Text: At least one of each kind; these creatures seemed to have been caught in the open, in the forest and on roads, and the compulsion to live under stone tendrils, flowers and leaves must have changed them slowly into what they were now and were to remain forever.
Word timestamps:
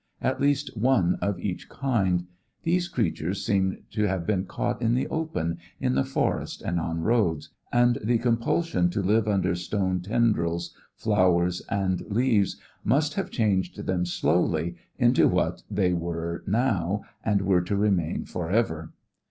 At 0.19 0.41
least 0.41 0.75
one 0.75 1.13
of 1.21 1.37
each 1.39 1.69
kind; 1.69 2.25
these 2.63 2.87
creatures 2.87 3.45
seemed 3.45 3.83
to 3.91 4.07
have 4.07 4.25
been 4.25 4.45
caught 4.47 4.81
in 4.81 4.95
the 4.95 5.07
open, 5.09 5.59
in 5.79 5.93
the 5.93 6.03
forest 6.03 6.63
and 6.63 6.79
on 6.79 7.01
roads, 7.01 7.51
and 7.71 7.99
the 8.03 8.17
compulsion 8.17 8.89
to 8.89 9.03
live 9.03 9.27
under 9.27 9.53
stone 9.53 9.99
tendrils, 9.99 10.73
flowers 10.95 11.61
and 11.69 12.01
leaves 12.09 12.57
must 12.83 13.13
have 13.13 13.29
changed 13.29 13.85
them 13.85 14.03
slowly 14.07 14.75
into 14.97 15.27
what 15.27 15.61
they 15.69 15.93
were 15.93 16.43
now 16.47 17.03
and 17.23 17.43
were 17.43 17.61
to 17.61 17.75
remain 17.75 18.25
forever. 18.25 18.93